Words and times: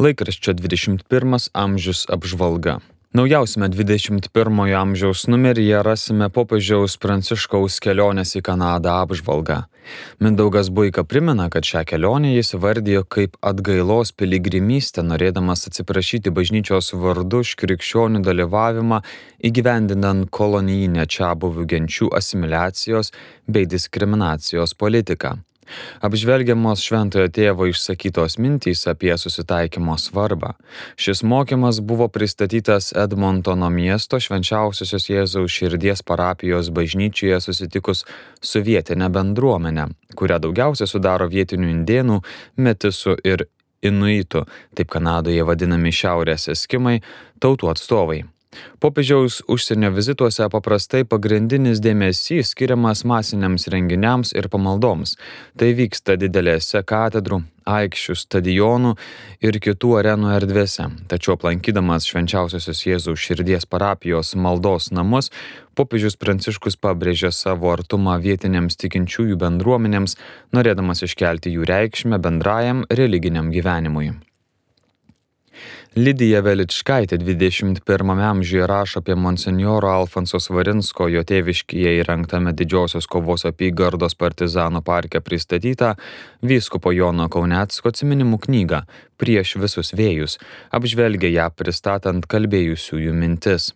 Laikraščio 0.00 0.54
21 0.56 1.50
amžius 1.52 2.06
apžvalga. 2.08 2.78
Naujausiame 3.12 3.66
21 3.68 4.72
amžiaus 4.78 5.26
numeryje 5.28 5.82
rasime 5.84 6.28
popiežiaus 6.32 6.94
Pranciškaus 7.02 7.76
kelionės 7.84 8.32
į 8.38 8.40
Kanadą 8.46 8.94
apžvalgą. 9.02 9.58
Mindaugas 10.24 10.70
Buika 10.72 11.04
primena, 11.04 11.50
kad 11.52 11.68
šią 11.68 11.82
kelionę 11.90 12.32
jis 12.32 12.54
vardijo 12.54 13.04
kaip 13.04 13.36
atgailos 13.44 14.14
piligrimystę, 14.16 15.04
norėdamas 15.04 15.66
atsiprašyti 15.68 16.32
bažnyčios 16.32 16.94
vardu 16.94 17.42
už 17.44 17.52
krikščionių 17.60 18.24
dalyvavimą 18.24 19.02
įgyvendinant 19.50 20.32
kolonijinę 20.32 21.04
čia 21.10 21.34
buvių 21.36 21.68
genčių 21.74 22.12
asimiliacijos 22.22 23.12
bei 23.44 23.68
diskriminacijos 23.68 24.72
politiką. 24.72 25.36
Apžvelgiamos 26.04 26.82
šventojo 26.84 27.28
tėvo 27.32 27.68
išsakytos 27.70 28.38
mintys 28.40 28.86
apie 28.90 29.12
susitaikymo 29.18 29.96
svarbą. 30.00 30.54
Šis 31.00 31.22
mokymas 31.22 31.80
buvo 31.84 32.08
pristatytas 32.08 32.92
Edmontono 32.96 33.70
miesto 33.70 34.20
švenčiausiosios 34.20 35.08
Jėzaus 35.10 35.54
širdies 35.54 36.02
parapijos 36.06 36.72
bažnyčioje 36.74 37.40
susitikus 37.44 38.04
su 38.40 38.64
vietinė 38.64 39.10
bendruomenė, 39.12 39.88
kurią 40.16 40.40
daugiausia 40.46 40.88
sudaro 40.90 41.28
vietinių 41.30 41.70
indėnų, 41.76 42.20
metisų 42.56 43.16
ir 43.24 43.46
inuitų, 43.82 44.44
taip 44.76 44.90
Kanadoje 44.92 45.46
vadinami 45.46 45.92
šiaurės 45.94 46.50
eskimai, 46.52 47.00
tautų 47.40 47.72
atstovai. 47.72 48.22
Popiežiaus 48.80 49.42
užsienio 49.46 49.90
vizituose 49.94 50.46
paprastai 50.50 51.04
pagrindinis 51.06 51.82
dėmesys 51.84 52.50
skiriamas 52.54 53.04
masiniams 53.06 53.68
renginiams 53.70 54.32
ir 54.34 54.48
pamaldoms. 54.50 55.16
Tai 55.60 55.68
vyksta 55.78 56.16
didelėse 56.18 56.80
katedrų, 56.92 57.42
aikščių, 57.70 58.16
stadionų 58.22 58.94
ir 59.46 59.58
kitų 59.66 59.92
arenų 60.00 60.32
erdvėse. 60.38 60.88
Tačiau 61.12 61.36
aplankydamas 61.36 62.08
švenčiausiosios 62.10 62.80
Jėzaus 62.86 63.20
širdies 63.22 63.68
parapijos 63.70 64.32
maldos 64.34 64.90
namus, 64.96 65.30
popiežius 65.78 66.18
Pranciškus 66.18 66.80
pabrėžė 66.80 67.30
savo 67.36 67.70
artumą 67.74 68.16
vietiniams 68.24 68.80
tikinčiųjų 68.80 69.38
bendruomenėms, 69.44 70.16
norėdamas 70.56 71.04
iškelti 71.06 71.54
jų 71.54 71.68
reikšmę 71.70 72.18
bendrajam 72.18 72.82
religiniam 72.90 73.52
gyvenimui. 73.54 74.10
Lidija 75.98 76.38
Veličkaitė 76.46 77.16
21 77.18 78.20
amžiuje 78.22 78.66
rašo 78.70 79.00
apie 79.00 79.16
monsinjoro 79.18 79.88
Alfonso 79.90 80.38
Svarinsko 80.38 81.08
jo 81.10 81.24
tėviškyje 81.26 81.96
įrengtame 81.98 82.52
didžiosios 82.54 83.08
kovos 83.10 83.42
apygardos 83.50 84.14
partizanų 84.14 84.84
parke 84.86 85.18
pristatytą 85.18 85.96
vyskupo 86.46 86.94
Jono 86.94 87.26
Kaunetsko 87.26 87.90
atsiminimų 87.90 88.38
knygą 88.46 88.84
Prieš 89.18 89.56
visus 89.60 89.90
vėjus, 89.92 90.38
apžvelgia 90.72 91.28
ją 91.34 91.50
pristatant 91.52 92.30
kalbėjusiųjų 92.30 93.12
mintis. 93.12 93.72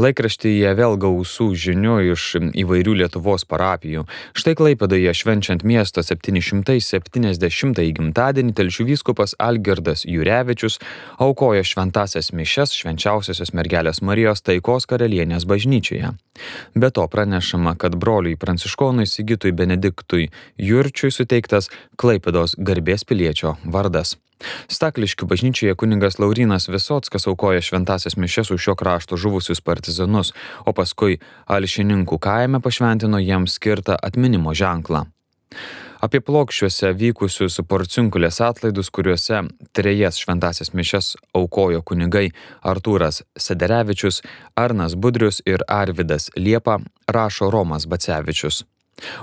Laikraštyje 0.00 0.74
vėl 0.78 0.96
gausų 1.00 1.54
žinių 1.54 1.96
iš 2.12 2.22
įvairių 2.64 2.94
Lietuvos 3.02 3.46
parapijų. 3.48 4.04
Štai 4.36 4.54
Klaipėdoje 4.58 5.12
švenčiant 5.14 5.64
miesto 5.66 6.02
770 6.02 7.82
gimtadienį 7.98 8.52
telšių 8.58 8.84
vyskupas 8.90 9.36
Algirdas 9.38 10.04
Jurevičius 10.08 10.80
aukojo 11.22 11.62
šventasias 11.64 12.32
mišes 12.34 12.74
švenčiausiosios 12.74 13.54
mergelės 13.54 14.02
Marijos 14.02 14.42
taikos 14.44 14.86
karalienės 14.90 15.46
bažnyčioje. 15.48 16.14
Be 16.74 16.90
to 16.90 17.06
pranešama, 17.08 17.76
kad 17.78 17.94
broliui 17.96 18.36
pranciškonui 18.36 19.06
Sigitui 19.06 19.52
Benediktui 19.52 20.30
Jurčiui 20.58 21.14
suteiktas 21.14 21.70
Klaipėdos 21.96 22.58
garbės 22.58 23.06
piliečio 23.06 23.56
vardas. 23.64 24.16
Stakliškių 24.68 25.28
bažnyčioje 25.30 25.74
kuningas 25.78 26.18
Laurinas 26.18 26.68
Visotskas 26.68 27.28
aukoja 27.30 27.62
šventasias 27.64 28.18
mišes 28.20 28.50
už 28.54 28.60
šio 28.66 28.74
krašto 28.78 29.16
žuvusius 29.16 29.62
partizanus, 29.64 30.34
o 30.66 30.74
paskui 30.76 31.20
Alšininkų 31.46 32.18
kaime 32.18 32.60
pašventino 32.60 33.22
jiems 33.22 33.56
skirtą 33.58 33.96
atminimo 34.02 34.54
ženklą. 34.54 35.06
Apie 36.04 36.20
plokščiuose 36.20 36.90
vykusius 37.00 37.56
porcinkulės 37.70 38.42
atlaidus, 38.44 38.90
kuriuose 38.92 39.38
trejas 39.72 40.18
šventasias 40.20 40.74
mišes 40.76 41.14
aukojo 41.38 41.80
kunigai 41.80 42.26
Artūras 42.60 43.22
Sederevičius, 43.40 44.20
Arnas 44.60 44.98
Budrius 45.00 45.40
ir 45.48 45.64
Arvidas 45.64 46.28
Liepa, 46.36 46.80
rašo 47.08 47.48
Romas 47.54 47.88
Bacevičius. 47.88 48.64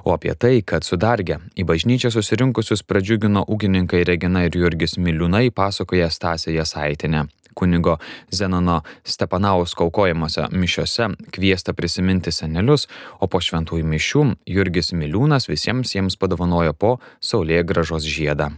O 0.03 0.13
apie 0.13 0.33
tai, 0.35 0.61
kad 0.65 0.85
sudargę 0.87 1.39
į 1.55 1.65
bažnyčią 1.67 2.11
susirinkusius 2.13 2.83
pradžiugino 2.83 3.45
ūkininkai 3.47 4.03
Regina 4.07 4.45
ir 4.47 4.57
Jurgis 4.57 4.97
Miliūnai, 4.99 5.49
pasakoja 5.55 6.09
Stasė 6.11 6.55
Jasaitinė. 6.57 7.27
Kunigo 7.53 7.97
Zenono 8.31 8.81
Stepanausko 9.03 9.83
aukojimuose 9.83 10.47
mišiuose 10.51 11.09
kviesta 11.35 11.73
prisiminti 11.73 12.31
senelius, 12.31 12.87
o 13.19 13.27
po 13.27 13.41
šventųjų 13.43 13.87
mišių 13.91 14.25
Jurgis 14.47 14.93
Miliūnas 14.95 15.49
visiems 15.51 15.95
jiems 15.95 16.15
padovanojo 16.15 16.73
po 16.73 16.97
Saulė 17.19 17.63
gražos 17.67 18.07
žiedą. 18.07 18.53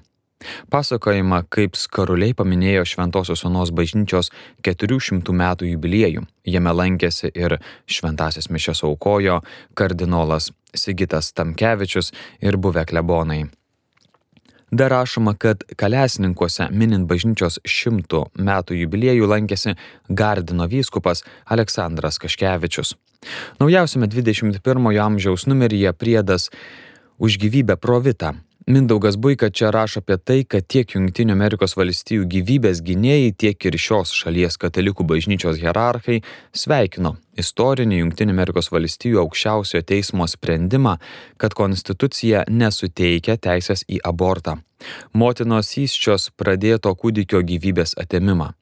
Pasakojama, 0.69 1.43
kaip 1.49 1.77
skaruliai 1.79 2.35
paminėjo 2.35 2.83
Šventojios 2.93 3.45
Onos 3.47 3.71
bažnyčios 3.75 4.29
400 4.67 5.35
metų 5.39 5.69
jubiliejų. 5.71 6.25
Jame 6.43 6.73
lankėsi 6.75 7.31
ir 7.31 7.61
šventasias 7.87 8.49
mišes 8.51 8.83
aukojo 8.83 9.39
kardinolas 9.79 10.51
Sigitas 10.75 11.33
Tamkevičius 11.33 12.11
ir 12.41 12.57
buvę 12.57 12.85
klebonai. 12.85 13.43
Dar 14.73 14.89
rašoma, 14.89 15.35
kad 15.37 15.61
Kalesninkuose 15.77 16.65
minint 16.73 17.05
bažnyčios 17.05 17.59
šimtų 17.61 18.23
metų 18.41 18.79
jubiliejų 18.79 19.27
lankėsi 19.29 19.75
Gardino 20.09 20.65
vyskupas 20.65 21.21
Aleksandras 21.45 22.17
Kaškevičius. 22.17 22.95
Naujausiame 23.61 24.09
21 24.09 24.97
amžiaus 25.05 25.45
numeryje 25.45 25.93
priedas 25.93 26.49
už 27.19 27.37
gyvybę 27.37 27.77
provitą 27.77 28.33
Mindaugas 28.67 29.17
Buika 29.17 29.49
čia 29.49 29.71
rašo 29.71 29.99
apie 29.99 30.15
tai, 30.17 30.37
kad 30.47 30.63
tiek 30.71 30.93
Junktinių 30.95 31.33
Amerikos 31.35 31.73
valstijų 31.75 32.23
gyvybės 32.31 32.79
gynėjai, 32.85 33.33
tiek 33.35 33.65
ir 33.67 33.75
šios 33.75 34.13
šalies 34.15 34.55
katalikų 34.61 35.03
bažnyčios 35.03 35.59
hierarchai 35.59 36.21
sveikino 36.55 37.17
istorinį 37.35 37.99
Junktinių 37.99 38.31
Amerikos 38.31 38.71
valstijų 38.71 39.19
aukščiausiojo 39.25 39.83
teismo 39.83 40.27
sprendimą, 40.31 40.95
kad 41.37 41.57
konstitucija 41.59 42.45
nesuteikia 42.47 43.35
teisės 43.35 43.83
į 43.89 43.99
abortą. 44.07 44.61
Motinos 45.11 45.73
įsčios 45.83 46.29
pradėto 46.31 46.95
kūdikio 46.95 47.43
gyvybės 47.43 47.97
atemimą. 47.99 48.53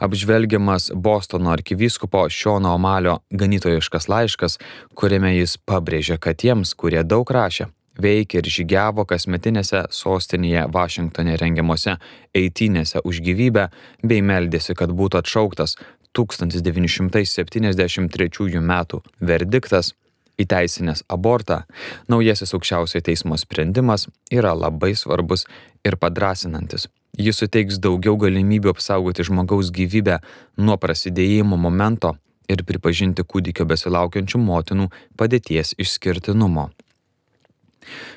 Apžvelgiamas 0.00 0.90
Bostono 0.94 1.50
arkivyskupo 1.52 2.26
Šiono 2.28 2.74
Omalio 2.76 3.18
ganytojiškas 3.32 4.08
laiškas, 4.12 4.60
kuriame 4.94 5.34
jis 5.38 5.56
pabrėžia, 5.64 6.16
kad 6.20 6.40
tiems, 6.40 6.72
kurie 6.76 7.00
daug 7.04 7.28
rašė, 7.28 7.68
veikė 8.02 8.38
ir 8.40 8.46
žygiavo 8.54 9.02
kasmetinėse 9.08 9.80
sostinėje 9.94 10.62
Vašingtonė 10.74 11.34
rengiamuose 11.40 11.92
eitynėse 12.36 12.98
už 13.04 13.20
gyvybę 13.26 13.64
bei 14.02 14.20
meldėsi, 14.22 14.72
kad 14.78 14.90
būtų 14.90 15.18
atšauktas 15.22 15.70
1973 16.16 18.58
m. 18.58 18.72
verdiktas 19.20 19.94
įteisinęs 20.38 21.02
abortą, 21.10 21.62
naujasis 22.08 22.54
aukščiausiojo 22.54 23.02
teismo 23.08 23.36
sprendimas 23.38 24.08
yra 24.30 24.54
labai 24.54 24.94
svarbus 24.94 25.46
ir 25.86 25.96
padrasinantis. 25.98 26.88
Jis 27.18 27.36
suteiks 27.40 27.78
daugiau 27.82 28.16
galimybių 28.20 28.70
apsaugoti 28.74 29.24
žmogaus 29.26 29.70
gyvybę 29.74 30.16
nuo 30.62 30.76
prasidėjimo 30.78 31.56
momento 31.58 32.14
ir 32.48 32.62
pripažinti 32.68 33.22
kūdikio 33.26 33.64
besilaukiančių 33.68 34.38
motinų 34.38 34.86
padėties 35.18 35.74
išskirtinumo. 35.82 36.70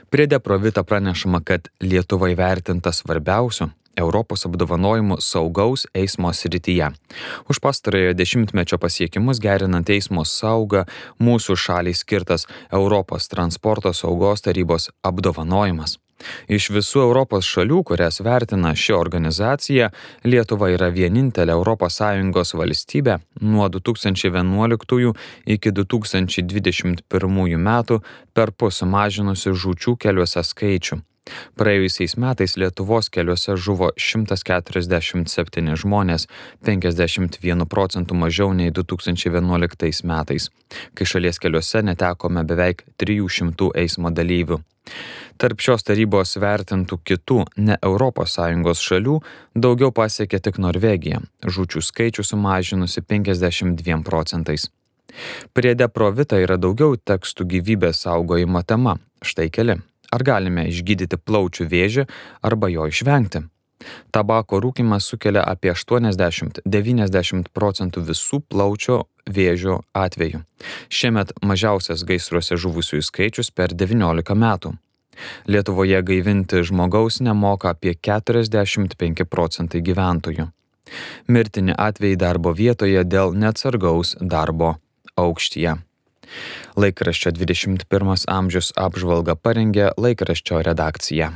Prie 0.10 0.28
Deprovita 0.28 0.84
pranešama, 0.84 1.42
kad 1.46 1.70
Lietuva 1.82 2.32
įvertinta 2.34 2.92
svarbiausiu 2.96 3.72
Europos 4.00 4.46
apdovanojimų 4.48 5.20
saugaus 5.22 5.86
eismo 5.94 6.32
srityje. 6.34 6.92
Už 7.52 7.60
pastarojo 7.64 8.14
dešimtmečio 8.16 8.80
pasiekimus 8.80 9.42
gerinant 9.44 9.90
eismo 9.92 10.24
saugą 10.26 10.86
mūsų 11.20 11.58
šaliai 11.60 11.98
skirtas 11.98 12.48
Europos 12.72 13.28
transporto 13.32 13.94
saugos 13.94 14.48
tarybos 14.48 14.90
apdovanojimas. 15.04 16.00
Iš 16.48 16.70
visų 16.76 17.04
Europos 17.06 17.46
šalių, 17.50 17.82
kurias 17.92 18.22
vertina 18.26 18.74
ši 18.76 18.96
organizacija, 18.98 19.92
Lietuva 20.24 20.72
yra 20.74 20.90
vienintelė 20.94 21.58
ES 21.62 22.54
valstybė 22.62 23.20
nuo 23.42 23.70
2011 23.70 25.14
iki 25.46 25.72
2021 25.72 27.58
metų 27.58 28.02
per 28.34 28.52
pus 28.52 28.82
sumažinusi 28.82 29.54
žučių 29.54 29.98
keliuose 29.98 30.44
skaičių. 30.44 31.02
Praėjusiais 31.54 32.16
metais 32.18 32.56
Lietuvos 32.58 33.12
keliuose 33.14 33.54
žuvo 33.54 33.92
147 33.94 35.76
žmonės, 35.84 36.26
51 36.66 37.68
procentų 37.70 38.18
mažiau 38.18 38.56
nei 38.58 38.74
2011 38.74 40.02
metais, 40.10 40.50
kai 40.98 41.06
šalies 41.06 41.38
keliuose 41.38 41.84
netekome 41.86 42.44
beveik 42.48 42.84
300 42.98 43.70
eismo 43.84 44.10
dalyvių. 44.10 44.60
Tarp 45.38 45.62
šios 45.62 45.86
tarybos 45.86 46.36
vertintų 46.42 46.98
kitų 47.06 47.40
ne 47.58 47.78
ES 47.78 48.82
šalių 48.88 49.20
daugiau 49.56 49.92
pasiekė 49.94 50.42
tik 50.42 50.58
Norvegija, 50.58 51.22
žučių 51.46 51.82
skaičių 51.86 52.26
sumažinusi 52.26 53.02
52 53.02 54.02
procentais. 54.04 54.70
Priede 55.54 55.88
provita 55.88 56.42
yra 56.42 56.58
daugiau 56.58 56.98
tekstų 56.98 57.46
gyvybės 57.56 58.06
saugojimo 58.08 58.64
tema. 58.64 58.98
Štai 59.22 59.50
keli. 59.54 59.82
Ar 60.12 60.24
galime 60.28 60.68
išgydyti 60.68 61.18
plaučių 61.18 61.68
vėžį 61.72 62.08
arba 62.44 62.70
jo 62.72 62.88
išvengti? 62.92 63.46
Tabako 64.12 64.60
rūkimas 64.62 65.08
sukelia 65.10 65.42
apie 65.48 65.72
80-90 65.74 67.50
procentų 67.56 68.04
visų 68.12 68.42
plaučio 68.52 69.06
vėžio 69.26 69.82
atvejų. 69.98 70.44
Šiemet 70.90 71.34
mažiausias 71.42 72.04
gaisruose 72.06 72.58
žuvusiųjų 72.62 73.08
skaičius 73.08 73.52
per 73.56 73.74
19 73.74 74.36
metų. 74.38 74.76
Lietuvoje 75.48 76.02
gaivinti 76.08 76.64
žmogaus 76.66 77.20
nemoka 77.22 77.74
apie 77.74 77.94
45 77.96 79.26
procentai 79.30 79.82
gyventojų. 79.86 80.50
Mirtini 81.28 81.76
atvejai 81.78 82.20
darbo 82.20 82.54
vietoje 82.58 83.04
dėl 83.08 83.36
neatsargaus 83.38 84.18
darbo 84.20 84.76
aukštyje. 85.16 85.78
Laikraščio 86.80 87.34
21 87.36 88.26
amžius 88.32 88.72
apžvalga 88.78 89.36
parengė 89.36 89.92
laikraščio 89.98 90.62
redakcija. 90.68 91.32